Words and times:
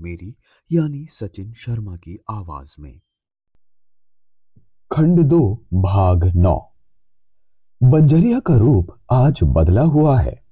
मेरी, 0.00 0.36
यानी 0.72 1.06
सचिन 1.06 1.52
शर्मा 1.52 1.96
की 1.96 2.18
आवाज़ 2.30 2.76
में। 2.80 3.00
खंड 4.92 5.20
दो, 5.20 5.62
भाग 5.74 6.24
नौ। 6.24 6.72
बंजरिया 7.82 8.40
का 8.40 8.56
रूप 8.56 8.96
आज 9.12 9.40
बदला 9.42 9.82
हुआ 9.82 10.20
है। 10.20 10.42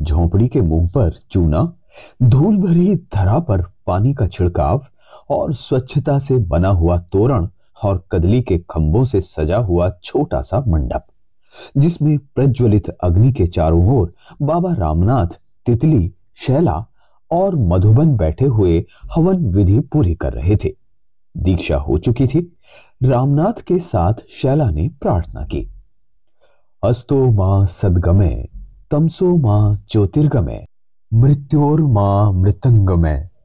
झोंपड़ी 0.00 0.48
के 0.48 0.60
मुँह 0.60 0.88
पर 0.88 1.12
चूना, 1.30 1.76
धूल 2.22 2.56
भरी 2.56 2.96
धरा 2.96 3.38
पर 3.38 3.62
पानी 3.86 4.14
का 4.14 4.26
छिड़काव 4.26 4.86
और 5.30 5.54
स्वच्छता 5.54 6.18
से 6.18 6.36
बना 6.36 6.68
हुआ 6.68 6.98
तोरण 6.98 7.48
और 7.82 8.08
कदली 8.12 8.42
के 8.42 8.58
खंभों 8.58 9.04
से 9.04 9.20
सजा 9.20 9.58
हुआ 9.58 9.98
छोटा 10.04 10.42
सा 10.42 10.64
मंडप, 10.68 11.06
जिसमें 11.76 12.18
प्रज्वलित 12.18 12.88
अग्नि 12.88 13.32
के 13.32 13.46
चारों 13.46 13.98
ओर 13.98 14.14
बाबा 14.42 14.74
रामनाथ, 14.74 15.40
तितली, 15.66 16.14
शैला 16.36 16.86
और 17.30 17.56
मधुबन 17.56 18.16
बैठे 18.16 18.44
हुए 18.44 18.84
हवन 19.14 19.36
विधि 19.36 19.80
पूरी 19.80 20.14
कर 20.14 20.32
रहे 20.32 20.56
थे। 20.56 20.76
दीक्षा 21.36 21.76
हो 21.76 21.98
चुकी 21.98 22.26
थी। 22.26 22.56
रामनाथ 23.02 23.62
के 23.62 23.78
साथ 23.78 24.14
शैला 24.30 24.70
ने 24.70 24.88
प्रार्थना 24.88 25.44
की। 25.44 25.70
अस्तो 26.84 27.30
माँ 27.30 27.66
सदगमे, 27.66 28.48
तमसो 28.90 29.36
माँ 29.36 29.84
ज्योतिर्गमे, 29.90 30.66
मृत्योर 31.14 31.80
माँ 31.80 32.32
मृतंगमे। 32.32 33.36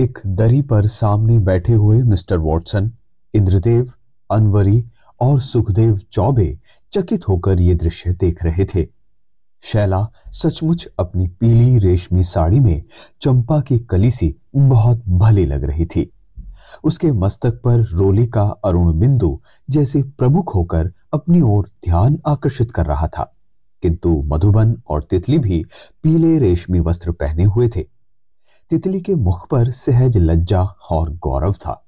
एक 0.00 0.18
दरी 0.26 0.62
पर 0.62 0.86
सामने 0.86 1.38
बैठे 1.38 1.72
हुए 1.72 2.02
मिस्टर 2.02 2.38
वॉटसन, 2.38 2.92
इंद्रदेव, 3.34 3.92
अनवरी 4.30 4.84
और 5.20 5.40
सुखदेव 5.40 6.00
चौबे 6.12 6.58
चकित 6.92 7.28
होकर 7.28 7.60
ये 7.60 7.74
दृश्य 7.74 8.12
देख 8.12 8.44
रहे 8.44 8.64
थे। 8.64 8.97
शैला 9.62 10.08
सचमुच 10.32 10.88
अपनी 10.98 11.26
पीली 11.26 11.78
रेशमी 11.78 12.24
साड़ी 12.24 12.60
में 12.60 12.82
चंपा 13.20 13.60
की 13.60 13.78
कली 13.78 14.10
सी 14.10 14.36
बहुत 14.56 15.02
भली 15.08 15.46
लग 15.46 15.64
रही 15.64 15.86
थी। 15.86 16.12
उसके 16.84 17.12
मस्तक 17.12 17.60
पर 17.64 17.80
रोली 17.80 18.26
का 18.26 18.42
अरुण 18.42 18.98
बिंदु 18.98 19.40
जैसे 19.70 20.02
प्रमुख 20.02 20.54
होकर 20.54 20.92
अपनी 21.12 21.40
ओर 21.40 21.70
ध्यान 21.84 22.18
आकर्षित 22.26 22.70
कर 22.70 22.86
रहा 22.86 23.08
था। 23.08 23.34
किंतु 23.82 24.22
मधुबन 24.26 24.76
और 24.90 25.02
तितली 25.02 25.38
भी 25.38 25.64
पीले 26.02 26.38
रेशमी 26.38 26.80
वस्त्र 26.80 27.12
पहने 27.12 27.44
हुए 27.44 27.68
थे। 27.68 27.86
तितली 28.70 29.00
के 29.00 29.14
मुख 29.14 29.48
पर 29.50 29.70
सहज 29.70 30.18
लज्जा 30.18 30.62
और 30.90 31.10
गौरव 31.10 31.52
था। 31.52 31.86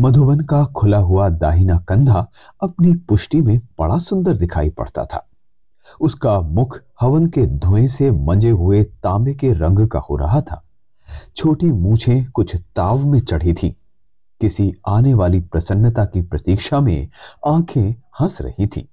मधुबन 0.00 0.40
का 0.40 0.64
खुला 0.64 0.98
हुआ 0.98 1.28
दाहिना 1.28 1.78
कंधा 1.78 2.28
अपनी 2.62 2.94
पुष्टि 2.94 3.40
में 3.40 3.58
बड़ा 3.58 3.98
सुंदर 3.98 4.36
दिखाई 4.36 4.70
पड़ता 4.70 5.04
था। 5.04 5.30
उसका 6.00 6.40
मुख 6.40 6.80
हवन 7.00 7.26
के 7.26 7.46
धुएँ 7.46 7.86
से 7.86 8.10
मंजे 8.10 8.50
हुए 8.50 8.84
तांबे 8.84 9.34
के 9.34 9.52
रंग 9.52 9.88
का 9.88 9.98
हो 9.98 10.16
रहा 10.16 10.40
था। 10.40 10.62
छोटी 11.36 11.66
मूछें 11.66 12.30
कुछ 12.30 12.56
ताव 12.56 13.06
में 13.06 13.18
चढ़ी 13.18 13.54
थी। 13.54 13.76
किसी 14.40 14.74
आने 14.88 15.14
वाली 15.14 15.40
प्रसन्नता 15.40 16.04
की 16.04 16.22
प्रतीक्षा 16.22 16.80
में 16.80 17.08
आँखें 17.46 17.94
हंस 18.20 18.40
रही 18.40 18.66
थी। 18.66 18.88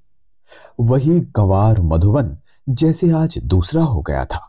वही 0.79 1.19
गवार 1.19 1.81
मधुबन 1.81 2.37
जैसे 2.69 3.11
आज 3.11 3.37
दूसरा 3.37 3.83
हो 3.83 4.01
गया 4.01 4.25
था। 4.25 4.47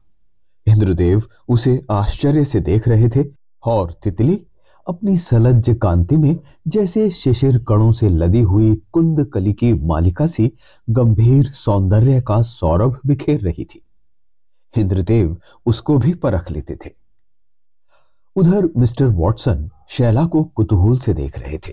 इंद्रदेव 0.67 1.23
उसे 1.49 1.87
आश्चर्य 1.91 2.45
से 2.45 2.61
देख 2.61 2.89
रहे 2.89 3.09
थे 3.09 3.25
और 3.65 3.93
तितली 4.05 4.47
अपनी 4.89 5.17
सलज्ज 5.17 5.79
कांति 5.83 6.17
में 6.17 6.37
जैसे 6.69 7.11
शिशिर 7.11 7.59
कणों 7.59 7.93
से 7.93 8.09
लदी 8.09 8.41
हुई 8.41 8.83
कुंद 8.93 9.31
कली 9.35 9.53
की 9.53 9.73
मालिका 9.73 10.27
सी 10.27 10.53
गंभीर 10.91 11.45
सौंदर्य 11.45 12.21
का 12.21 12.43
सौरभ 12.43 13.01
बिखेर 13.07 13.41
रही 13.41 13.65
थी। 13.65 13.83
इंद्रदेव 14.79 15.37
उसको 15.67 15.99
भी 15.99 16.15
परख 16.15 16.51
लेते 16.51 16.77
थे। 16.77 16.91
उधर 18.37 18.69
मिस्टर 18.77 19.07
वॉटसन 19.07 19.71
शैला 19.89 20.25
को 20.25 20.45
कुतूहल 20.45 20.99
से 20.99 21.15
देख 21.15 21.39
रहे 21.39 21.59
थे। 21.59 21.73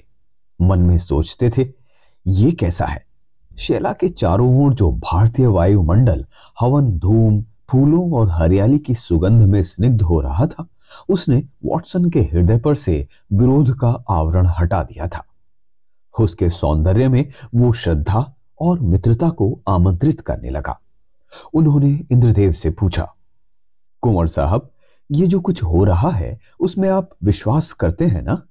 मन 0.61 0.79
में 0.79 0.97
सोचते 0.97 1.49
थे, 1.49 1.67
ये 2.27 2.51
कैसा 2.51 2.85
है? 2.85 3.05
शैला 3.57 3.93
के 3.93 4.09
चारों 4.09 4.65
ओर 4.65 4.73
जो 4.73 4.91
भारतीय 4.91 5.47
वायुमंडल, 5.47 6.25
हवन 6.59 6.91
धूम 6.97 7.45
फूलों 7.69 8.11
और 8.11 8.29
हरियाली 8.31 8.79
की 8.79 8.95
सुगंध 8.95 9.41
में 9.43 9.61
स्निग्ध 9.63 10.01
हो 10.01 10.19
रहा 10.21 10.45
था। 10.45 10.67
उसने 11.09 11.43
वॉटसन 11.65 12.09
के 12.09 12.21
हृदय 12.21 12.57
पर 12.57 12.75
से 12.75 13.07
विरोध 13.33 13.77
का 13.79 13.89
आवरण 14.09 14.47
हटा 14.59 14.83
दिया 14.83 15.07
था। 15.07 15.23
उसके 16.19 16.49
सौंदर्य 16.49 17.07
में 17.07 17.31
वो 17.55 17.71
श्रद्धा 17.73 18.33
और 18.61 18.79
मित्रता 18.79 19.29
को 19.29 19.59
आमंत्रित 19.67 20.21
करने 20.21 20.49
लगा। 20.49 20.79
उन्होंने 21.53 21.89
इंद्रदेव 22.11 22.53
से 22.53 22.69
पूछा, 22.69 23.07
कुंवर 24.01 24.27
साहब, 24.27 24.69
ये 25.09 25.27
जो 25.27 25.39
कुछ 25.39 25.63
हो 25.63 25.83
रहा 25.83 26.09
है, 26.09 26.39
उसमें 26.59 26.89
आप 26.89 27.09
विश्वास 27.23 27.71
करते 27.73 28.05
हैं 28.05 28.21
ना? 28.21 28.41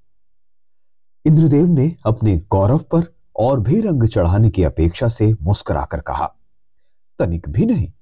इंद्रदेव 1.25 1.67
ने 1.67 1.95
अपने 2.07 2.37
गौरव 2.51 2.79
पर 2.79 3.13
और 3.37 3.61
भी 3.61 3.81
रंग 3.81 4.07
चढ़ाने 4.07 4.51
की 4.51 4.65
अपेक्षा 4.65 5.09
से 5.09 5.35
मुस्कुराकर 5.43 6.01
कहा, 6.01 6.33
तनिक 7.19 7.49
भी 7.49 7.67
नहीं। 7.67 7.93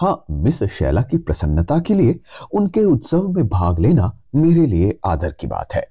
हाँ 0.00 0.24
मिस 0.30 0.62
शैला 0.62 1.02
की 1.02 1.16
प्रसन्नता 1.18 1.78
के 1.78 1.94
लिए 1.94 2.20
उनके 2.52 2.84
उत्सव 2.84 3.28
में 3.28 3.48
भाग 3.48 3.78
लेना 3.78 4.20
मेरे 4.34 4.66
लिए 4.66 4.98
आदर 5.04 5.32
की 5.32 5.46
बात 5.46 5.74
है। 5.74 5.86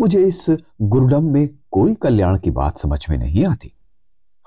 मुझे 0.00 0.26
इस 0.26 0.46
गुरुडम 0.82 1.24
में 1.24 1.48
कोई 1.70 1.94
कल्याण 1.94 2.38
की 2.38 2.50
बात 2.50 2.78
समझ 2.78 3.06
में 3.10 3.18
नहीं 3.18 3.44
आती। 3.44 3.72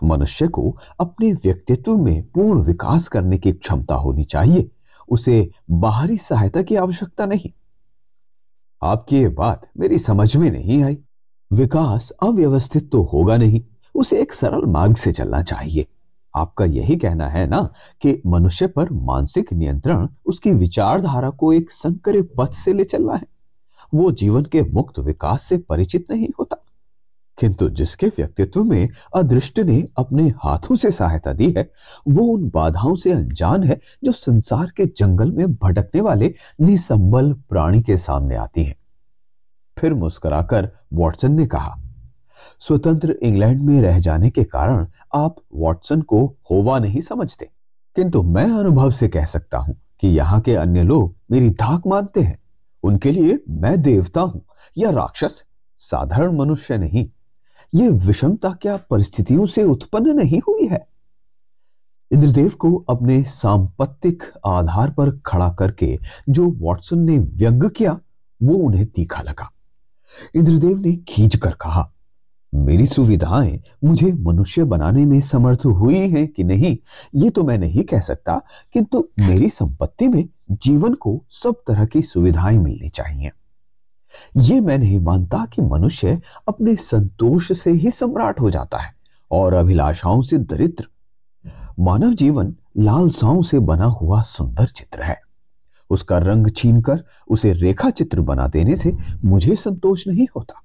मनुष्य 0.04 0.48
को 0.48 0.78
अपने 1.00 1.34
व्यक्तित्व 1.34 1.98
में 1.98 2.24
पूर्ण 2.24 2.62
विकास 2.62 3.08
करने 3.08 3.38
की 3.38 3.52
क्षमता 3.52 3.96
होनी 3.96 4.24
चाहिए। 4.24 4.72
उसे 5.10 5.52
बाहरी 5.72 6.18
सहायता 6.18 6.62
की 6.62 6.76
आवश्यकता 6.76 7.26
नहीं। 7.26 7.52
आपकी 8.84 9.18
ये 9.18 9.28
बात 9.28 9.70
मेरी 9.78 10.00
समझ 10.00 10.38
में 10.38 10.52
नहीं 10.52 10.84
आई। 10.84 10.98
विकास 11.54 12.12
अव्यवस्थित 12.24 12.92
तो 12.92 13.04
होगा 13.04 13.38
नहीं। 13.38 13.62
उसे 13.96 14.22
एक 14.22 14.34
सरल 14.34 14.66
मार्ग 14.66 14.96
से 14.96 15.12
चलना 15.12 15.42
चाहिए। 15.42 15.88
आपका 16.36 16.66
यही 16.66 16.96
कहना 16.96 17.28
है 17.30 17.48
ना 17.48 17.70
कि 18.02 18.22
मनुष्य 18.28 18.68
पर 18.68 18.90
मानसिक 18.92 19.54
नियंत्रण 19.54 20.08
उसकी 20.26 20.52
विचारधारा 20.52 21.30
को 21.30 21.54
एक 21.54 21.72
संकरे 21.72 22.22
पथ 22.22 22.52
से 22.54 22.74
ले 22.74 22.84
चलना 22.84 23.14
है। 23.14 23.28
वो 23.94 24.12
जीवन 24.12 24.44
के 24.44 24.62
मुक्त 24.62 25.00
विकास 25.00 25.44
से 25.44 25.58
परिचित 25.58 26.12
नहीं 26.12 26.28
होता। 26.40 26.66
किंतु 27.40 27.70
जिसके 27.70 28.08
व्यक्तित्व 28.08 28.64
में 28.64 28.90
अदृष्ट 29.16 29.60
ने 29.60 29.88
अपने 29.98 30.30
हाथों 30.30 30.76
से 30.76 30.92
सहायता 30.92 31.34
दी 31.34 31.54
है, 31.58 31.72
वो 32.08 32.24
उन 32.24 32.52
बाधाओं 32.54 32.96
से 32.96 33.12
अनजान 33.12 33.64
है 33.64 33.82
जो 34.04 34.12
संसार 34.12 34.72
के 34.78 34.86
जंगल 34.86 35.32
में 35.32 35.54
भटकने 35.54 36.02
वाले 36.02 36.34
निसंबल 36.62 37.34
प्राणी 37.34 37.82
के 37.82 37.98
सामने 37.98 38.36
आती 38.36 38.64
हैं। 38.64 38.76
फिर 39.78 39.94
मुस्कुराकर 39.94 40.72
वॉटसन 40.94 41.32
ने 41.32 41.46
कहा, 41.46 41.80
स्वतंत्र 42.60 43.12
इंग्लैंड 43.12 43.62
में 43.62 43.82
रह 43.82 44.00
जाने 44.00 44.30
के 44.30 44.44
कारण 44.44 44.88
आप 45.16 45.36
वॉटसन 45.54 46.02
को 46.02 46.38
होवा 46.52 46.80
नहीं 46.80 47.02
समझते। 47.02 47.50
किंतु 47.96 48.24
मैं 48.24 48.50
अनुभव 48.52 48.92
से 48.92 49.08
कह 49.08 49.26
सकता 49.26 49.58
हूँ 49.58 49.82
कि 50.00 50.08
यहाँ 50.08 50.42
के 50.42 50.56
अन्य 50.56 50.84
लोग 50.84 51.16
मेरी 51.32 51.50
धाक 51.50 51.88
मानते 51.88 52.22
हैं। 52.22 52.40
उनके 52.84 53.12
लिए 53.12 53.40
मैं 53.50 53.82
देवता 53.82 54.22
हूँ 54.22 54.46
या 54.78 54.90
राक्षस, 54.90 55.44
साधारण 55.80 56.38
मनुष्य 56.38 56.78
नहीं। 56.78 57.10
ये 57.76 57.90
विषमता 57.90 58.54
क्या 58.54 58.78
परिस्थितियों 58.78 59.46
से 59.46 59.64
उत्पन्न 59.64 60.10
नहीं 60.10 60.40
हुई 60.40 60.68
है? 60.68 60.88
इंद्रदेव 62.12 62.50
को 62.50 62.86
अपने 62.90 63.24
सांपत्तिक 63.24 64.24
आधार 64.46 64.92
पर 64.92 65.12
खड़ा 65.26 65.50
करके 65.50 66.00
जो 66.30 66.46
वॉटसन 66.50 67.00
ने 67.00 67.20
व्यंग 67.20 67.70
किया, 67.70 68.00
वो 68.44 68.54
उन्हें 68.54 68.86
तीखा 68.86 69.22
लगा। 69.22 69.52
इंद्रदेव 70.36 70.78
ने 70.78 70.96
खींच 70.96 71.36
कर 71.36 71.54
कहा 71.54 71.92
मेरी 72.56 72.86
सुविधाएँ 72.86 73.64
मुझे 73.84 74.14
मनुष्य 74.14 74.64
बनाने 74.64 75.06
में 75.06 75.22
समर्थ 75.22 75.66
हुई 75.66 75.98
हैं 75.98 76.28
कि 76.28 76.44
नहीं, 76.44 76.78
ये 77.16 77.30
तो 77.30 77.44
मैं 77.44 77.58
नहीं 77.58 77.84
कह 77.84 78.00
सकता, 78.00 78.42
किंतु 78.74 79.10
मेरी 79.20 79.50
संपत्ति 79.50 80.08
में 80.08 80.30
जीवन 80.52 80.94
को 80.94 81.26
सब 81.30 81.56
तरह 81.68 81.86
की 81.86 82.02
सुविधाएँ 82.02 82.58
मिलनी 82.58 82.90
चाहिए। 82.90 83.32
ये 84.38 84.60
मैं 84.60 84.78
नहीं 84.78 85.00
मानता 85.00 85.46
कि 85.46 85.62
मनुष्य 85.62 86.22
अपने 86.48 86.76
संतोष 86.76 87.52
से 87.52 87.72
ही 87.72 87.92
सम्राट 87.92 88.40
हो 88.40 88.50
जाता 88.52 88.78
है 88.78 88.94
और 89.32 89.54
अभिलाषाओं 89.54 90.22
से 90.22 90.38
दरिद्र। 90.38 90.88
मानव 91.80 92.14
जीवन 92.14 92.56
लालसाओं 92.78 93.42
से 93.42 93.60
बना 93.60 93.86
हुआ 93.86 94.22
सुंदर 94.22 94.66
चित्र 94.66 95.02
है। 95.02 95.22
उसका 95.90 96.18
रंग 96.18 96.48
छीनकर, 96.50 97.04
उसे 97.30 97.54
रेखा 97.54 97.90
चित्र 97.90 98.22
बना 98.22 98.48
देने 98.48 98.76
से 98.76 98.98
मुझे 99.26 99.56
संतोष 99.56 100.08
नहीं 100.08 100.28
होता। 100.36 100.64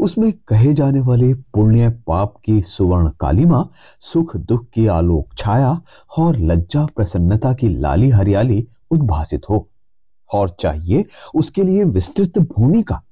उसमें 0.00 0.32
कहे 0.48 0.72
जाने 0.72 1.00
वाले 1.00 1.34
पुण्य 1.34 1.90
पाप 1.90 2.34
की 2.44 2.62
सुवर्ण 2.62 3.10
कालिमा, 3.20 3.68
सुख 4.00 4.36
दुख 4.36 4.66
की 4.66 4.86
आलोक 4.86 5.28
छाया 5.38 5.82
और 6.18 6.38
लज्जा 6.38 6.86
प्रसन्नता 6.86 7.52
की 7.54 7.68
लाली 7.68 8.10
हरियाली 8.10 8.68
उद्भासित 8.90 9.42
हो। 9.50 9.68
और 10.34 10.48
चाहिए 10.48 11.04
उसके 11.34 11.62
लिए 11.62 11.84
विस्तृत 11.84 12.38
भूमिका, 12.38 13.02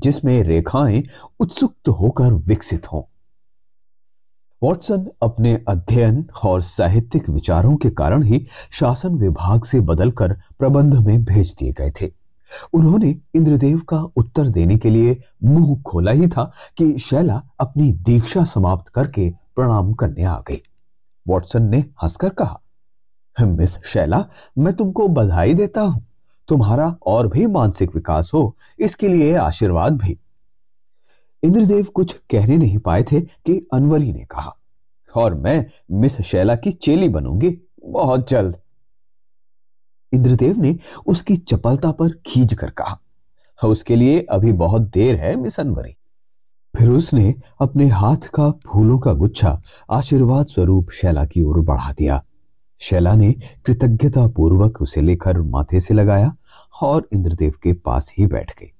जिसमें 0.00 0.42
रेखाएँ 0.42 1.04
उत्सुक्त 1.40 1.88
होकर 1.88 2.32
विकसित 2.32 2.92
हों। 2.92 3.02
वॉटसन 4.62 5.06
अपने 5.22 5.64
अध्ययन 5.68 6.26
और 6.44 6.62
साहित्यिक 6.62 7.28
विचारों 7.28 7.76
के 7.76 7.90
कारण 7.90 8.22
ही 8.22 8.46
शासन 8.70 9.08
विभाग 9.08 9.64
से 9.64 9.80
बदलकर 9.80 10.32
प्रबंध 10.58 10.94
में 10.94 11.24
भेज 11.24 11.56
दिए 11.58 11.72
गए 11.72 11.90
थे। 11.90 12.23
उन्होंने 12.72 13.14
इंद्रदेव 13.34 13.78
का 13.80 13.98
उत्तर 14.16 14.48
देने 14.48 14.78
के 14.78 14.90
लिए 14.90 15.16
मुँह 15.44 15.82
खोला 15.82 16.12
ही 16.12 16.28
था 16.28 16.50
कि 16.78 16.96
शैला 16.98 17.42
अपनी 17.60 17.90
दीक्षा 17.92 18.44
समाप्त 18.44 18.88
करके 18.88 19.28
प्रणाम 19.56 19.92
करने 19.92 20.24
आ 20.24 20.38
गई। 20.48 20.60
वॉटसन 21.26 21.62
ने 21.62 21.78
हंसकर 22.02 22.28
कहा, 22.30 22.60
मिस 23.36 23.76
शैला, 23.84 24.24
मैं 24.58 24.72
तुमको 24.72 25.08
बधाई 25.08 25.54
देता 25.54 25.80
हूँ। 25.80 26.04
तुम्हारा 26.48 26.94
और 27.06 27.28
भी 27.28 27.46
मानसिक 27.46 27.94
विकास 27.94 28.30
हो, 28.34 28.56
इसके 28.78 29.08
लिए 29.08 29.34
आशीर्वाद 29.34 29.96
भी 29.96 30.18
इंद्रदेव 31.42 31.86
कुछ 31.94 32.12
कहने 32.30 32.56
नहीं 32.56 32.78
पाए 32.78 33.02
थे 33.02 33.20
कि 33.20 33.66
अनवरी 33.72 34.12
ने 34.12 34.24
कहा, 34.24 34.54
और 35.14 35.34
मैं 35.34 35.64
मिस 35.92 36.20
शैला 36.22 36.54
की 36.56 36.72
चेली 36.72 37.08
बनूँगी। 37.08 37.56
बहुत 37.84 38.28
जल्द। 38.30 38.56
इंद्रदेव 40.12 40.60
ने 40.60 40.78
उसकी 41.06 41.36
चपलता 41.36 41.90
पर 41.90 42.08
खींच 42.26 42.54
कर 42.54 42.70
कहा 42.70 43.00
उसके 43.64 43.96
लिए 43.96 44.20
अभी 44.20 44.52
बहुत 44.52 44.82
देर 44.82 45.16
है, 45.16 45.36
मिस 45.36 45.60
अनवरी। 45.60 45.96
फिर 46.78 46.88
उसने 46.88 47.34
अपने 47.60 47.86
हाथ 47.86 48.16
का 48.16 48.50
फूलों 48.50 48.98
का 48.98 49.12
गुच्छा 49.12 49.62
आशीर्वाद 49.90 50.46
स्वरूप 50.46 50.90
शैला 50.90 51.24
की 51.24 51.40
ओर 51.40 51.60
बढ़ा 51.60 51.92
दिया। 51.92 52.24
शैला 52.78 53.14
ने 53.14 53.32
कृतज्ञता 53.66 54.28
पूर्वक 54.28 54.82
उसे 54.82 55.00
लेकर 55.00 55.42
माथे 55.42 55.80
से 55.80 55.94
लगाया 55.94 56.36
और 56.82 57.08
इंद्रदेव 57.12 57.52
के 57.62 57.72
पास 57.72 58.14
ही 58.18 58.26
बैठ 58.26 58.50
गई। 58.50 58.72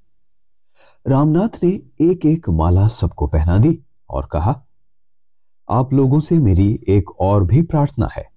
रामनाथ 1.08 1.64
ने 1.64 1.70
एक 2.00 2.26
एक 2.26 2.48
माला 2.48 2.88
सबको 2.88 3.26
पहना 3.26 3.58
दी 3.58 3.78
और 4.10 4.28
कहा, 4.32 4.64
आप 5.68 5.92
लोगों 5.92 6.20
से 6.20 6.38
मेरी 6.38 6.80
एक 6.88 7.20
और 7.20 7.44
भी 7.44 7.62
प्रार्थना 7.62 8.08
है। 8.16 8.33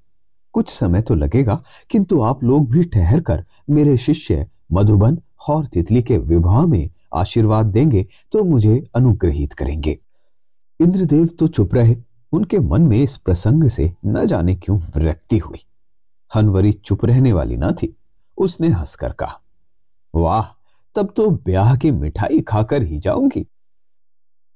कुछ 0.58 0.70
समय 0.70 1.02
तो 1.02 1.16
लगेगा, 1.16 1.62
किंतु 1.90 2.22
आप 2.24 2.44
लोग 2.44 2.70
भी 2.72 2.84
ठहर 2.86 3.20
कर 3.22 3.44
मेरे 3.70 3.96
शिष्य 4.00 4.46
मधुबन 4.72 5.18
और 5.48 5.66
तितली 5.66 6.02
के 6.02 6.18
विवाह 6.20 6.66
में 6.66 6.90
आशीर्वाद 7.16 7.66
देंगे 7.68 8.06
तो 8.34 8.44
मुझे 8.44 8.84
अनुग्रहित 8.96 9.54
करेंगे। 9.54 9.98
इंद्रदेव 10.80 11.26
तो 11.30 11.48
चुप 11.48 11.74
रहे, 11.76 11.96
उनके 12.34 12.60
मन 12.60 12.82
में 12.82 12.98
इस 12.98 13.16
प्रसंग 13.18 13.68
से 13.70 13.92
न 14.06 14.26
जाने 14.26 14.56
क्यों 14.56 14.78
विरक्ति 14.78 15.38
हुई। 15.38 15.60
हनवरी 16.32 16.72
चुप 16.72 17.06
रहने 17.06 17.34
वाली 17.34 17.58
ना 17.58 17.72
थी, 17.74 17.94
उसने 18.38 18.68
हंसकर 18.70 19.12
कहा, 19.12 19.40
वाह, 20.14 20.44
तब 20.96 21.14
तो 21.16 21.30
ब्याह 21.30 21.76
की 21.76 21.92
मिठाई 21.92 22.40
खाकर 22.42 22.84
ही 22.84 23.00
जाऊँगी। 23.00 23.46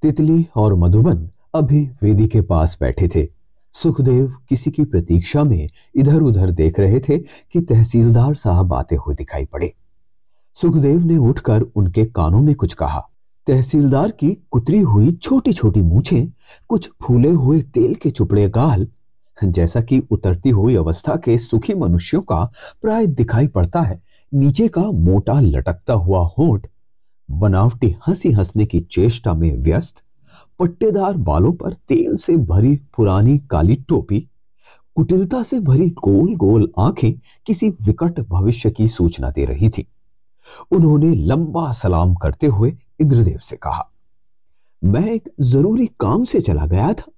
तितली 0.03 0.45
और 0.55 0.75
मधुबन 0.75 1.29
अभी 1.53 1.83
वेदी 2.03 2.27
के 2.27 2.41
पास 2.43 2.77
बैठे 2.81 3.07
थे। 3.07 3.27
सुखदेव 3.73 4.33
किसी 4.49 4.71
की 4.71 4.83
प्रतीक्षा 4.83 5.43
में 5.43 5.69
इधर 5.95 6.21
उधर 6.21 6.51
देख 6.51 6.79
रहे 6.79 6.99
थे 6.99 7.17
कि 7.17 7.61
तहसीलदार 7.61 8.35
साहब 8.35 8.73
आते 8.73 8.95
हुए 8.95 9.15
दिखाई 9.15 9.45
पड़े। 9.45 9.73
सुखदेव 10.53 11.03
ने 11.03 11.17
उठकर 11.17 11.61
उनके 11.61 12.05
कानों 12.05 12.41
में 12.41 12.55
कुछ 12.55 12.73
कहा। 12.73 13.07
तहसीलदार 13.47 14.11
की 14.11 14.37
कुतरी 14.51 14.79
हुई 14.79 15.11
छोटी 15.11 15.53
छोटी 15.53 15.81
मूछें, 15.81 16.27
कुछ 16.67 16.91
फूले 17.01 17.29
हुए 17.29 17.61
तेल 17.61 17.95
के 17.95 18.09
चुपड़े 18.09 18.49
गाल, 18.49 18.87
जैसा 19.43 19.81
कि 19.81 19.99
उतरती 20.11 20.49
हुई 20.49 20.75
अवस्था 20.75 21.15
के 21.15 21.37
सुखी 21.37 21.73
मनुष्यों 21.73 22.21
का 22.21 22.51
प्राय 22.81 23.07
दिखाई 23.07 23.47
पड़ता 23.47 23.81
है, 23.81 24.01
नीचे 24.33 24.67
का 24.67 24.81
मोटा 24.81 25.39
लटकता 25.39 25.93
हुआ 25.93 26.29
होठ, 26.37 26.67
बनावटी 27.31 27.95
हँसी 28.07 28.31
हंसने 28.31 28.65
की 28.65 28.79
चेष्टा 28.79 29.33
में 29.33 29.57
व्यस्त 29.57 30.03
पट्टेदार 30.61 31.17
बालों 31.19 31.51
पर 31.53 31.73
तेल 31.89 32.15
से 32.15 32.35
भरी 32.37 32.75
पुरानी 32.95 33.37
काली 33.51 33.75
टोपी, 33.89 34.19
कुटिलता 34.97 35.41
से 35.43 35.59
भरी 35.59 35.89
गोल 35.89 36.35
गोल 36.35 36.71
आँखें 36.79 37.13
किसी 37.45 37.69
विकट 37.81 38.19
भविष्य 38.19 38.71
की 38.71 38.87
सूचना 38.87 39.29
दे 39.31 39.45
रही 39.45 39.69
थी। 39.69 39.87
उन्होंने 40.71 41.13
लंबा 41.15 41.71
सलाम 41.71 42.13
करते 42.15 42.47
हुए 42.47 42.73
इंद्रदेव 43.01 43.39
से 43.39 43.55
कहा, 43.57 43.89
मैं 44.81 45.05
एक 45.05 45.29
ज़रूरी 45.41 45.87
काम 45.99 46.23
से 46.23 46.41
चला 46.41 46.65
गया 46.65 46.93
था, 46.93 47.11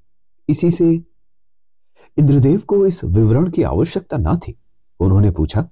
इसी 0.49 0.71
से 0.71 0.91
इंद्रदेव 2.17 2.61
को 2.67 2.85
इस 2.85 3.03
विवरण 3.03 3.49
की 3.51 3.63
आवश्यकता 3.63 4.17
ना 4.17 4.35
थी। 4.37 4.55
उन्होंने 4.99 5.31
पूछा 5.31 5.67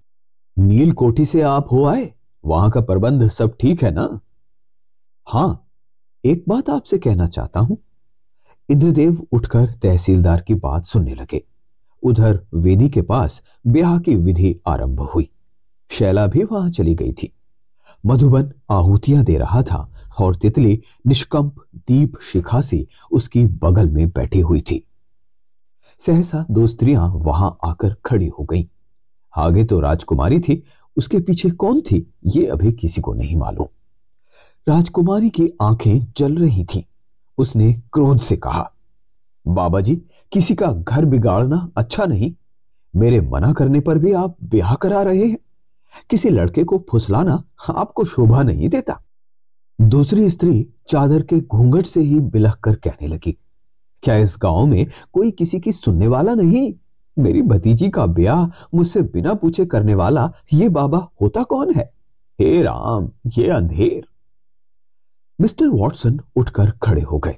नील 0.57 0.91
कोठी 0.91 1.25
से 1.25 1.41
आप 1.41 1.71
हो 1.71 1.85
आए? 1.85 2.11
वहाँ 2.43 2.69
का 2.71 2.81
प्रबंध 2.81 3.27
सब 3.29 3.55
ठीक 3.61 3.83
है 3.83 3.91
ना? 3.91 4.19
हाँ 5.27 5.67
एक 6.25 6.43
बात 6.47 6.69
आपसे 6.69 6.97
कहना 6.97 7.25
चाहता 7.25 7.59
हूँ। 7.59 7.77
इंद्रदेव 8.69 9.27
उठकर 9.31 9.65
तहसीलदार 9.65 10.41
की 10.41 10.55
बात 10.55 10.85
सुनने 10.85 11.15
लगे। 11.15 11.43
उधर 12.03 12.47
वेदी 12.53 12.89
के 12.89 13.01
पास 13.01 13.43
ब्याह 13.67 13.99
की 13.99 14.15
विधि 14.15 14.55
आरंभ 14.67 14.99
हुई। 14.99 15.29
शैला 15.89 16.27
भी 16.27 16.43
वहाँ 16.43 16.69
चली 16.69 16.95
गई 16.95 17.11
थी। 17.11 17.33
मधुबन 18.05 18.51
आहुतियाँ 18.69 19.23
दे 19.23 19.37
रहा 19.37 19.61
था 19.61 19.93
और 20.19 20.35
तितली 20.35 20.81
निष्कंप 21.07 21.55
दीप 21.75 22.19
शिखा 22.21 22.61
से 22.61 22.87
उसकी 23.11 23.45
बगल 23.45 23.89
में 23.89 24.09
बैठी 24.09 24.39
हुई 24.39 24.61
थी। 24.61 24.87
सहसा 25.99 26.45
दो 26.51 26.67
स्त्रियाँ 26.67 27.09
वहाँ 27.15 27.57
आकर 27.63 27.95
खड़ी 28.05 28.27
हो 28.27 28.43
गईं। 28.43 28.65
आगे 29.37 29.63
तो 29.63 29.79
राजकुमारी 29.79 30.39
थी, 30.39 30.63
उसके 30.97 31.19
पीछे 31.19 31.49
कौन 31.49 31.81
थी, 31.81 32.13
ये 32.25 32.45
अभी 32.45 32.71
किसी 32.71 33.01
को 33.01 33.13
नहीं 33.13 33.35
मालूम। 33.35 33.67
राजकुमारी 34.67 35.29
की 35.29 35.47
आँखें 35.61 35.99
जल 36.17 36.35
रही 36.35 36.63
थीं। 36.65 36.81
उसने 37.37 37.71
क्रोध 37.93 38.19
से 38.19 38.35
कहा 38.37 38.69
बाबा 39.45 39.79
जी 39.81 39.95
किसी 40.31 40.55
का 40.55 40.67
घर 40.67 41.05
बिगाड़ना 41.05 41.69
अच्छा 41.77 42.05
नहीं। 42.05 42.33
मेरे 42.93 43.21
मना 43.21 43.51
करने 43.53 43.79
पर 43.79 43.97
भी 43.97 44.11
आप 44.13 44.35
ब्याह 44.43 44.73
करा 44.75 45.01
रहे 45.03 45.25
हैं। 45.25 45.37
किसी 46.09 46.29
लड़के 46.29 46.63
को 46.63 46.77
फुसलाना 46.89 47.43
आपको 47.69 48.03
शोभा 48.03 48.43
नहीं 48.43 48.69
देता 48.69 48.99
दूसरी 49.79 50.29
स्त्री 50.29 50.65
चादर 50.89 51.21
के 51.23 51.39
घूंघट 51.39 51.85
से 51.85 52.01
ही 52.01 52.19
बिलख 52.19 52.59
कर 52.59 52.75
कहने 52.75 53.07
लगी, 53.07 53.37
क्या 54.03 54.15
इस 54.15 54.35
गाँव 54.41 54.65
में 54.65 54.85
कोई 55.13 55.31
किसी 55.31 55.59
की 55.59 55.71
सुनने 55.71 56.07
वाला 56.07 56.35
नहीं? 56.35 56.73
मेरी 57.17 57.41
भतीजी 57.41 57.89
का 57.89 58.05
ब्याह 58.05 58.45
मुझसे 58.75 59.01
बिना 59.03 59.33
पूछे 59.33 59.65
करने 59.65 59.95
वाला 59.95 60.31
ये 60.53 60.69
बाबा 60.69 61.07
होता 61.21 61.43
कौन 61.43 61.73
है? 61.73 61.91
हे 62.39 62.61
राम, 62.61 63.09
ये 63.27 63.49
अंधेर। 63.49 64.07
मिस्टर 65.41 65.67
वॉटसन 65.67 66.19
उठकर 66.35 66.71
खड़े 66.71 67.01
हो 67.01 67.19
गए। 67.19 67.37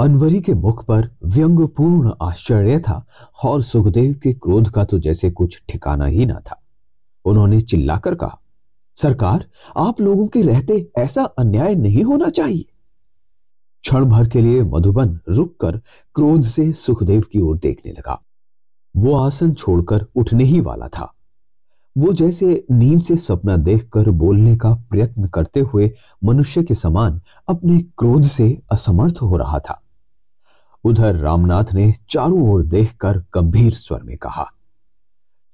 अनवरी 0.00 0.40
के 0.40 0.54
मुख 0.54 0.84
पर 0.84 1.16
व्यंगपूर्ण 1.24 2.12
आश्चर्य 2.22 2.80
था 2.80 3.06
और 3.44 3.62
सुखदेव 3.62 4.20
के 4.22 4.32
क्रोध 4.32 4.70
का 4.70 4.84
तो 4.84 4.98
जैसे 4.98 5.30
कुछ 5.30 5.62
ठिकाना 5.68 6.04
ही 6.04 6.26
ना 6.26 6.40
था। 6.40 6.62
उन्होंने 7.24 7.60
चिल्लाकर 7.60 8.14
कहा, 8.14 8.40
सरकार, 8.96 9.46
आप 9.76 10.00
लोगों 10.00 10.26
के 10.26 10.42
रहते 10.42 10.90
ऐसा 10.98 11.22
अन्याय 11.22 11.74
नहीं 11.74 12.02
होना 12.02 12.28
चाहिए। 12.28 12.64
क्षण 13.82 14.04
भर 14.04 14.28
के 14.28 14.40
लिए 14.40 14.62
मधुबन 14.62 15.20
रुककर 15.28 15.76
क्रोध 16.14 16.42
से 16.42 16.72
सुखदेव 16.72 17.20
की 17.32 17.40
ओर 17.40 17.58
देखने 17.58 17.92
लगा। 17.92 18.22
वो 18.96 19.14
आसन 19.14 19.52
छोड़कर 19.52 20.06
उठने 20.16 20.44
ही 20.44 20.60
वाला 20.60 20.88
था। 20.88 21.14
वो 21.98 22.12
जैसे 22.12 22.66
नींद 22.70 23.00
से 23.00 23.16
सपना 23.16 23.56
देखकर 23.56 24.10
बोलने 24.10 24.56
का 24.56 24.74
प्रयत्न 24.74 25.28
करते 25.28 25.60
हुए 25.60 25.90
मनुष्य 26.24 26.62
के 26.62 26.74
समान 26.74 27.20
अपने 27.48 27.78
क्रोध 27.78 28.24
से 28.24 28.62
असमर्थ 28.72 29.14
हो 29.22 29.36
रहा 29.36 29.58
था। 29.58 29.82
उधर 30.84 31.14
रामनाथ 31.14 31.64
ने 31.74 31.92
चारों 32.10 32.50
ओर 32.50 32.62
देखकर 32.62 33.18
गंभीर 33.34 33.72
स्वर 33.72 34.02
में 34.02 34.16
कहा, 34.16 34.46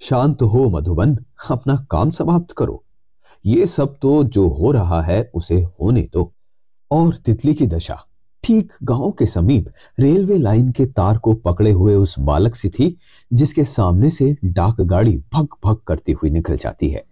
शांत 0.01 0.41
हो, 0.41 0.69
मधुबन, 0.69 1.15
अपना 1.49 1.85
काम 1.91 2.09
समाप्त 2.09 2.51
करो। 2.51 2.83
ये 3.45 3.65
सब 3.65 3.95
तो 4.01 4.23
जो 4.23 4.47
हो 4.49 4.71
रहा 4.71 5.01
है 5.01 5.31
उसे 5.33 5.61
होने 5.81 6.09
दो। 6.13 6.31
और 6.91 7.15
तितली 7.15 7.53
की 7.53 7.67
दशा 7.67 8.05
ठीक 8.45 8.73
गाँव 8.83 9.11
के 9.11 9.25
समीप 9.25 9.69
रेलवे 9.99 10.37
लाइन 10.37 10.71
के 10.71 10.85
तार 10.85 11.17
को 11.17 11.33
पकड़े 11.33 11.71
हुए 11.71 11.95
उस 11.95 12.19
बालक 12.19 12.55
सी 12.55 12.69
थी, 12.69 12.97
जिसके 13.33 13.63
सामने 13.63 14.09
से 14.09 14.37
डाक 14.45 14.81
गाड़ी 14.81 15.23
भग 15.33 15.47
भग 15.65 15.77
करती 15.77 16.11
हुई 16.11 16.29
निकल 16.29 16.57
जाती 16.57 16.89
है। 16.89 17.05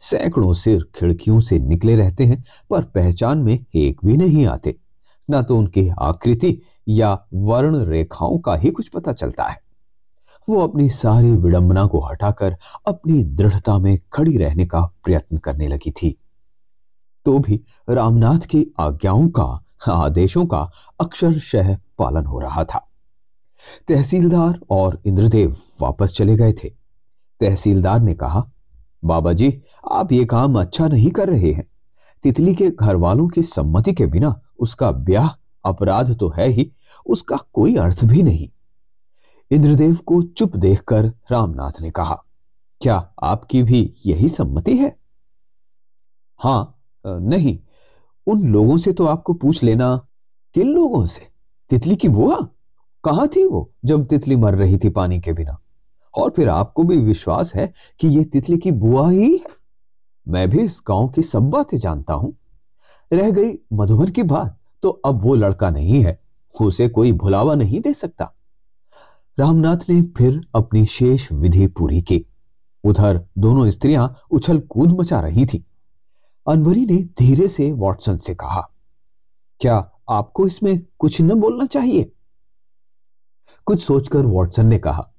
सैकड़ों 0.00 0.54
सिर 0.54 0.84
खिड़कियों 0.94 1.40
से 1.40 1.58
निकले 1.58 1.96
रहते 1.96 2.24
हैं, 2.24 2.44
पर 2.70 2.82
पहचान 2.82 3.38
में 3.38 3.64
एक 3.74 4.00
भी 4.04 4.16
नहीं 4.16 4.46
आते। 4.46 4.76
न 5.30 5.42
तो 5.42 5.58
उनकी 5.58 5.88
आकृति 5.88 6.62
या 6.88 7.26
वर्ण 7.34 7.84
रेखाओं 7.84 8.38
का 8.38 8.54
ही 8.54 8.70
कुछ 8.70 8.88
पता 8.88 9.12
चलता 9.12 9.44
है। 9.44 9.60
वो 10.48 10.60
अपनी 10.60 10.90
सारी 10.90 11.30
विडंबना 11.30 11.86
को 11.86 12.00
हटाकर 12.00 12.56
अपनी 12.86 13.24
दृढ़ता 13.24 13.78
में 13.78 13.98
खड़ी 14.12 14.36
रहने 14.36 14.66
का 14.66 14.80
प्रयत्न 14.80 15.36
करने 15.36 15.68
लगी 15.68 15.90
थी। 15.90 16.18
तो 17.24 17.38
भी 17.38 17.60
रामनाथ 17.90 18.46
की 18.46 18.66
आज्ञाओं 18.80 19.28
का 19.28 19.64
आदेशों 19.80 20.44
का 20.46 20.70
अक्षरशः 21.00 21.76
पालन 21.98 22.26
हो 22.26 22.40
रहा 22.40 22.64
था। 22.64 22.84
तहसीलदार 23.88 24.58
और 24.70 25.00
इंद्रदेव 25.06 25.56
वापस 25.80 26.12
चले 26.12 26.36
गए 26.36 26.52
थे। 26.52 26.68
तहसीलदार 27.40 28.00
ने 28.00 28.14
कहा, 28.14 28.44
बाबा 29.04 29.32
जी, 29.32 29.62
आप 29.92 30.12
ये 30.12 30.24
काम 30.24 30.60
अच्छा 30.60 30.88
नहीं 30.88 31.10
कर 31.10 31.28
रहे 31.28 31.52
हैं। 31.52 31.66
तितली 32.24 32.54
के 32.54 32.70
घर 32.70 32.96
वालों 32.96 33.28
की 33.28 33.42
सम्मति 33.42 33.92
के 33.92 34.06
बिना 34.06 34.40
उसका 34.58 34.90
ब्याह 34.92 35.28
अपराध 35.64 36.16
तो 36.18 36.28
है 36.28 36.48
ही, 36.48 36.70
उसका 37.06 37.36
कोई 37.52 37.76
अर्थ 37.76 38.04
भी 38.04 38.22
नहीं। 38.22 38.48
इंद्रदेव 39.50 39.94
को 39.96 40.22
चुप 40.22 40.56
देखकर 40.56 41.06
रामनाथ 41.30 41.80
ने 41.80 41.90
कहा, 41.90 42.22
क्या 42.80 42.96
आपकी 43.22 43.62
भी 43.62 43.94
यही 44.06 44.28
सम्मति 44.28 44.76
है? 44.76 44.96
हाँ, 46.40 46.80
नहीं 47.04 47.58
उन 48.28 48.48
लोगों 48.48 48.76
से 48.76 48.92
तो 48.92 49.06
आपको 49.06 49.34
पूछ 49.34 49.62
लेना। 49.62 50.06
किन 50.54 50.68
लोगों 50.68 51.06
से? 51.06 51.28
तितली 51.70 51.96
की 51.96 52.08
बुआ? 52.08 52.36
कहाँ 53.04 53.28
थी 53.28 53.44
वो 53.44 53.72
जब 53.84 54.06
तितली 54.06 54.36
मर 54.36 54.54
रही 54.54 54.78
थी 54.78 54.88
पानी 54.88 55.20
के 55.20 55.32
बिना? 55.32 55.58
और 56.14 56.30
फिर 56.30 56.48
आपको 56.48 56.82
भी 56.82 56.96
विश्वास 56.96 57.54
है 57.54 57.72
कि 58.00 58.08
ये 58.08 58.24
तितली 58.24 58.58
की 58.58 58.70
बुआ 58.70 59.10
ही 59.10 59.32
है? 59.32 59.40
मैं 60.28 60.50
भी 60.50 60.58
इस 60.58 60.82
गाँव 60.88 61.08
की 61.08 61.22
सब 61.22 61.42
बातें 61.42 61.78
जानता 61.78 62.14
हूँ। 62.14 62.36
रह 63.12 63.30
गई 63.30 63.58
मधुबन 63.72 64.08
की 64.08 64.22
बात 64.22 64.58
तो 64.82 64.88
अब 64.88 65.22
वो 65.22 65.34
लड़का 65.34 65.70
नहीं 65.70 66.02
है। 66.02 66.20
उसे 66.60 66.88
कोई 66.88 67.12
भुलावा 67.12 67.54
नहीं 67.54 67.80
दे 67.80 67.94
सकता। 67.94 68.34
रामनाथ 69.38 69.76
ने 69.88 70.02
फिर 70.02 70.40
अपनी 70.54 70.86
शेष 70.86 71.32
विधि 71.32 71.66
पूरी 71.66 72.02
की। 72.02 72.26
उधर 72.84 73.26
दोनों 73.38 73.70
स्त्रियाँ 73.70 74.16
उछल 74.30 74.58
कूद 74.58 74.88
मचा 74.88 75.20
रही 75.20 75.46
थी। 75.46 75.64
अनवरी 76.48 76.84
ने 76.86 76.96
धीरे 77.18 77.48
से 77.48 77.70
वॉटसन 77.72 78.16
से 78.16 78.34
कहा, 78.34 78.60
क्या 79.60 79.74
आपको 80.10 80.46
इसमें 80.46 80.78
कुछ 80.98 81.20
न 81.20 81.34
बोलना 81.34 81.64
चाहिए? 81.66 82.10
कुछ 83.66 83.82
सोचकर 83.82 84.26
वॉटसन 84.26 84.66
ने 84.66 84.78
कहा, 84.78 85.10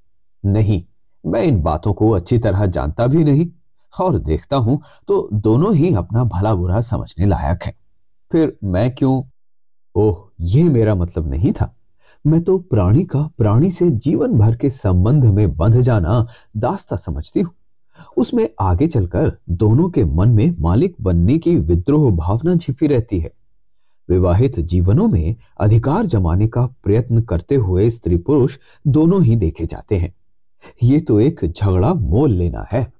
नहीं, 0.44 0.84
मैं 1.24 1.44
इन 1.44 1.62
बातों 1.62 1.94
को 1.94 2.10
अच्छी 2.12 2.38
तरह 2.40 2.66
जानता 2.68 3.08
भी 3.08 3.24
नहीं 3.24 3.48
और 3.94 4.18
देखता 4.20 4.58
हूँ 4.58 4.82
तो 5.08 5.28
दोनों 5.34 5.74
ही 5.76 5.94
अपना 5.96 6.24
भला 6.26 6.54
बुरा 6.56 6.82
समझने 6.82 7.26
लायक 7.26 7.64
है। 7.64 7.76
फिर 8.32 8.58
मैं 8.64 8.90
क्यों? 8.96 9.22
ओह, 9.96 10.30
ये 10.42 10.64
मेरा 10.64 10.96
मतलब 10.96 11.30
नहीं 11.30 11.52
था। 11.54 11.74
मैं 12.26 12.42
तो 12.44 12.58
प्राणी 12.60 13.04
का 13.06 13.22
प्राणी 13.38 13.72
से 13.72 13.90
जीवन 13.92 14.34
भर 14.34 14.56
के 14.56 14.70
संबंध 14.70 15.26
में 15.26 15.56
बंध 15.58 15.80
जाना 15.82 16.26
दास्ता 16.58 16.96
समझती 16.96 17.40
हूँ। 17.40 17.54
उसमें 18.18 18.50
आगे 18.60 18.88
चलकर 18.88 19.32
दोनों 19.50 19.89
के 19.89 20.03
मन 20.06 20.29
में 20.29 20.56
मालिक 20.60 20.96
बनने 21.01 21.38
की 21.38 21.56
विद्रोह 21.56 22.12
भावना 22.12 22.56
छिपी 22.56 22.88
रहती 22.88 23.20
है। 23.20 23.32
विवाहित 24.10 24.60
जीवनों 24.60 25.08
में 25.08 25.36
अधिकार 25.60 26.06
जमाने 26.06 26.48
का 26.48 26.65
प्रयत्न 26.84 27.22
करते 27.22 27.56
हुए 27.56 27.89
स्त्री 27.89 28.18
पुरुष 28.18 28.58
दोनों 28.88 29.24
ही 29.24 29.36
देखे 29.36 29.65
जाते 29.65 29.98
हैं। 29.98 30.13
ये 30.84 31.00
तो 31.00 31.20
एक 31.20 31.46
झगड़ा 31.46 31.94
मोल 31.94 32.32
लेना 32.32 32.65
है। 32.72 32.91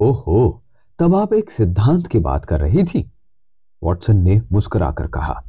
ओहो, 0.00 0.62
तब 0.98 1.14
आप 1.14 1.32
एक 1.32 1.50
सिद्धांत 1.50 2.06
की 2.06 2.18
बात 2.18 2.44
कर 2.44 2.60
रही 2.60 2.84
थी? 2.84 3.10
वॉटसन 3.82 4.16
ने 4.16 4.40
मुस्कुराकर 4.52 5.06
कहा, 5.06 5.42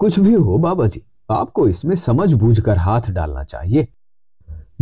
कुछ 0.00 0.18
भी 0.20 0.32
हो 0.32 0.58
बाबा 0.58 0.86
जी 0.86 1.02
आपको 1.30 1.68
इसमें 1.68 1.94
समझ 1.96 2.32
बूझ 2.34 2.60
कर 2.60 2.78
हाथ 2.78 3.10
डालना 3.10 3.44
चाहिए। 3.44 3.88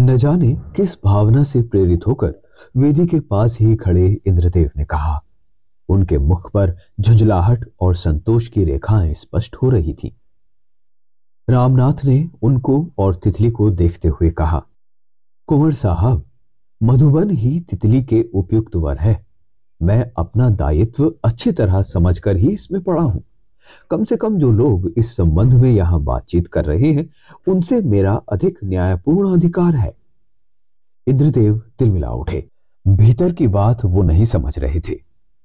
न 0.00 0.16
जाने 0.16 0.52
किस 0.76 0.96
भावना 1.04 1.42
से 1.42 1.62
प्रेरित 1.62 2.06
होकर 2.06 2.34
वेदी 2.76 3.06
के 3.06 3.20
पास 3.20 3.58
ही 3.60 3.74
खड़े 3.76 4.20
इंद्रदेव 4.26 4.70
ने 4.76 4.84
कहा, 4.84 5.22
उनके 5.88 6.18
मुख 6.18 6.50
पर 6.50 6.76
झुंझलाहट 7.00 7.64
और 7.80 7.94
संतोष 7.96 8.48
की 8.48 8.64
रेखाएँ 8.64 9.14
स्पष्ट 9.14 9.56
हो 9.56 9.70
रही 9.70 9.94
थी। 9.94 10.12
रामनाथ 11.48 12.04
ने 12.04 12.28
उनको 12.42 12.86
और 12.98 13.14
तितली 13.14 13.50
को 13.50 13.70
देखते 13.70 14.08
हुए 14.08 14.30
कहा, 14.30 14.62
कुंवर 15.48 15.72
साहब, 15.72 16.24
मधुबन 16.82 17.30
ही 17.30 17.60
तितली 17.60 18.02
के 18.02 18.24
उपयुक्त 18.34 18.76
वर 18.76 18.98
है। 18.98 19.26
मैं 19.82 20.12
अपना 20.18 20.48
दायित्व 20.50 21.14
अच्छी 21.24 21.52
तरह 21.52 21.82
समझकर 21.82 22.36
ही 22.36 22.48
इसमें 22.48 22.80
पड़ा 22.82 23.02
हूँ। 23.02 23.22
कम 23.90 24.04
से 24.04 24.16
कम 24.16 24.38
जो 24.38 24.52
लोग 24.52 24.92
इस 24.96 25.16
संबंध 25.16 25.52
में 25.52 25.70
यहाँ 25.70 26.00
बातचीत 26.00 26.46
कर 26.46 26.64
रहे 26.64 26.92
हैं, 26.92 27.08
उनसे 27.48 27.80
मेरा 27.80 28.14
अधिक 28.32 28.58
न्यायपूर्ण 28.64 29.36
अधिकार 29.36 29.74
है। 29.74 29.96
इंद्रदेव 31.08 31.60
तिलमिला 31.78 32.10
उठे। 32.10 32.46
भीतर 32.86 33.32
की 33.32 33.46
बात 33.48 33.84
वो 33.84 34.02
नहीं 34.02 34.24
समझ 34.24 34.58
रहे 34.58 34.80
थे, 34.80 34.94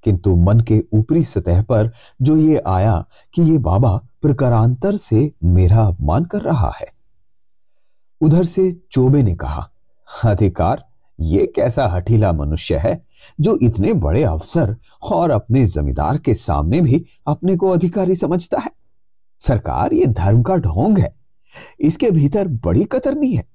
किंतु 0.06 0.36
मन 0.36 0.60
के 0.60 0.82
ऊपरी 0.94 1.24
सतह 1.24 1.62
पर 1.62 1.92
जो 2.22 2.38
ये 2.38 2.62
आया 2.68 3.06
कि 3.34 3.42
ये 3.42 3.58
बाबा 3.58 3.96
प्रकारांतर 4.22 4.96
से 4.96 5.32
मेरा 5.44 5.86
अपमान 5.86 6.26
कर 6.26 6.42
रहा 6.42 6.72
है। 6.82 6.88
उधर 8.22 8.44
से 8.44 8.72
चोबे 8.92 9.24
ने 9.24 9.36
कहा, 9.36 9.70
अधिकार, 10.26 10.84
ये 11.20 11.46
कैसा 11.56 11.86
हठीला 11.88 12.32
मनुष्य 12.34 12.78
है 12.78 13.02
जो 13.42 13.58
इतने 13.62 13.94
बड़े 13.94 14.24
अफसर 14.24 14.76
और 15.04 15.32
अपने 15.32 15.66
जमींदार 15.66 16.18
के 16.18 16.34
सामने 16.34 16.82
भी 16.82 17.04
अपने 17.28 17.56
को 17.56 17.70
अधिकारी 17.70 18.16
समझता 18.16 18.60
है? 18.60 18.72
सरकार 19.42 19.94
ये 19.94 20.06
धर्म 20.06 20.42
का 20.42 20.56
ढोंग 20.56 20.98
है। 20.98 21.14
इसके 21.80 22.12
भीतर 22.12 22.48
बड़ी 22.48 22.84
कतरनी 22.84 23.34
है। 23.34 23.46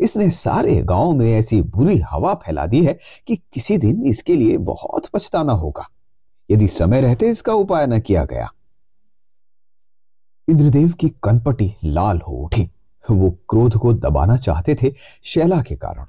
इसने 0.00 0.30
सारे 0.30 0.80
गाँव 0.82 1.12
में 1.12 1.32
ऐसी 1.32 1.60
बुरी 1.62 1.98
हवा 2.10 2.34
फैला 2.36 2.66
दी 2.66 2.84
है 2.84 2.98
कि 3.26 3.36
किसी 3.52 3.76
दिन 3.78 4.04
इसके 4.06 4.36
लिए 4.36 4.56
बहुत 4.58 5.06
पछताना 5.06 5.52
होगा। 5.52 5.86
यदि 6.50 6.68
समय 6.68 7.00
रहते 7.00 7.28
इसका 7.28 7.54
उपाय 7.54 7.86
न 7.86 8.00
किया 8.00 8.24
गया। 8.24 8.48
इंद्रदेव 10.48 10.92
की 10.92 11.08
कनपटी 11.22 11.72
लाल 11.84 12.20
हो 12.20 12.36
उठी। 12.36 12.68
वो 13.04 13.30
क्रोध 13.48 13.76
को 13.76 13.92
दबाना 13.94 14.36
चाहते 14.36 14.74
थे 14.74 14.92
शैला 15.22 15.60
के 15.62 15.76
कारण, 15.76 16.04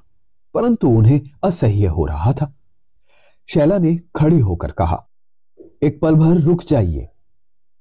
परंतु 0.54 0.88
उन्हें 0.88 1.20
असह्य 1.44 1.86
हो 1.86 2.06
रहा 2.06 2.32
था। 2.32 2.52
शैला 3.48 3.78
ने 3.78 3.94
खड़ी 4.16 4.38
होकर 4.38 4.70
कहा, 4.70 5.04
एक 5.82 6.00
पल 6.00 6.14
भर 6.14 6.36
रुक 6.36 6.64
जाइए। 6.64 7.08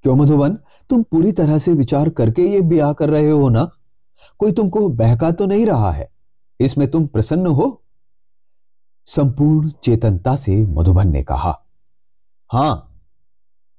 क्यों 0.06 0.16
मधुबन, 0.16 0.58
तुम 0.90 1.04
पूरी 1.04 1.32
तरह 1.32 1.58
से 1.58 1.74
विचार 1.74 2.10
करके 2.10 2.48
ये 2.48 2.62
ब्याह 2.62 2.94
कर 2.94 3.10
रहे 3.10 3.30
हो 3.30 3.50
ना? 3.50 3.70
कोई 4.40 4.52
तुमको 4.52 4.90
बहका 4.90 5.32
तो 5.32 5.46
नहीं 5.46 5.66
रहा 5.66 5.92
है। 5.92 6.12
इसमें 6.60 6.92
तुम 6.92 7.08
प्रसन्न 7.08 7.48
हो। 7.48 7.84
संपूर्ण 9.06 9.70
चेतनता 9.70 10.36
से 10.36 10.66
मधुबन 10.66 11.08
ने 11.08 11.24
कहा, 11.24 11.66
हाँ, 12.54 13.02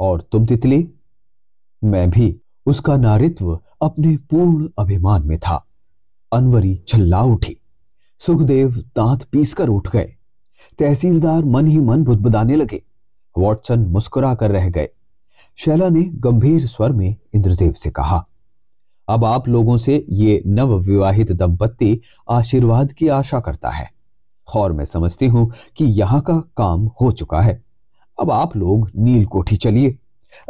और 0.00 0.28
तुम 0.32 0.46
तितली, 0.46 0.88
मैं 1.84 2.10
भी 2.10 2.40
उसका 2.66 2.96
नारित्व 2.96 3.60
अपने 3.82 4.16
पूर्ण 4.16 4.68
अभिमान 4.78 5.26
में 5.26 5.38
था। 5.38 5.66
अनवरी 6.32 6.84
छल्ला 6.88 7.22
उठी। 7.22 7.56
सुखदेव 8.18 8.76
दांत 8.76 9.22
पीसकर 9.22 9.68
उठ 9.68 9.88
गए। 9.88 10.16
तहसीलदार 10.78 11.44
मन 11.44 11.66
ही 11.66 11.78
मन 11.78 12.04
बुदबुदाने 12.04 12.56
लगे। 12.56 12.82
वॉटसन 13.38 13.80
मुस्कुरा 13.80 14.34
कर 14.34 14.50
रह 14.50 14.70
गए। 14.70 14.88
शैला 15.56 15.88
ने 15.88 16.02
गंभीर 16.02 16.66
स्वर 16.66 16.92
में 16.92 17.16
इंद्रदेव 17.34 17.72
से 17.72 17.90
कहा 17.90 18.28
अब 19.08 19.24
आप 19.24 19.48
लोगों 19.48 19.76
से 19.76 20.04
ये 20.10 20.42
नव 20.46 20.78
विवाहित 20.78 21.32
दंपत्ति 21.32 22.00
आशीर्वाद 22.30 22.92
की 22.92 23.08
आशा 23.08 23.40
करता 23.40 23.70
है। 23.70 23.90
और 24.48 24.72
मैं 24.72 24.84
समझती 24.84 25.26
हूँ 25.26 25.50
कि 25.76 25.84
यहाँ 25.84 26.20
का 26.20 26.38
काम 26.56 26.86
हो 27.00 27.10
चुका 27.12 27.40
है। 27.40 27.62
अब 28.18 28.30
आप 28.30 28.56
लोग 28.56 28.90
नील 28.96 29.24
कोठी 29.26 29.56
चलिए। 29.56 29.96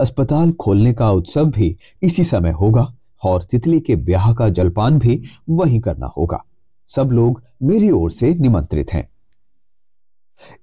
अस्पताल 0.01 0.53
खोलने 0.53 0.93
का 0.93 1.11
उत्सव 1.11 1.45
भी 1.45 1.77
इसी 2.03 2.25
समय 2.25 2.51
होगा 2.51 2.93
और 3.23 3.43
तितली 3.43 3.81
के 3.81 3.97
ब्याह 3.97 4.33
का 4.35 4.49
जलपान 4.49 4.99
भी 4.99 5.23
वहीं 5.51 5.81
करना 5.81 6.07
होगा। 6.07 6.43
सब 6.89 7.11
लोग 7.11 7.43
मेरी 7.63 7.91
ओर 7.91 8.11
से 8.11 8.35
निमंत्रित 8.35 8.93
हैं। 8.93 9.09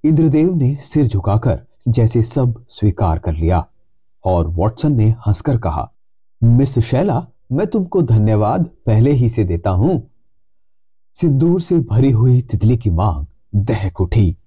इंद्रदेव 0.04 0.56
ने 0.56 0.76
सिर 0.76 1.08
झुकाकर 1.08 1.60
जैसे 1.88 2.22
सब 2.22 2.66
स्वीकार 2.70 3.20
कर 3.20 3.34
लिया 3.34 3.66
और 4.24 4.48
वॉटसन 4.48 4.96
ने 4.96 5.10
हंसकर 5.28 5.58
कहा, 5.58 5.92
मिस 6.42 6.80
शैला 6.80 7.26
मैं 7.52 7.68
तुमको 7.68 8.02
धन्यवाद 8.02 8.70
पहले 8.86 9.12
ही 9.12 9.30
से 9.30 9.44
देता 9.44 9.70
हूँ। 9.70 10.12
सिंदूर 11.16 11.62
से 11.62 11.80
भरी 11.80 12.12
हुई 12.12 12.42
तितली 12.42 12.78
की 12.78 12.90
मांग 12.90 13.26
दहक 13.56 14.02
उठी। 14.02 14.38